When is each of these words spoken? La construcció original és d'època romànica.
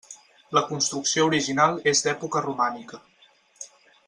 La 0.57 0.63
construcció 0.69 1.27
original 1.31 1.77
és 1.93 2.03
d'època 2.07 2.43
romànica. 2.49 3.01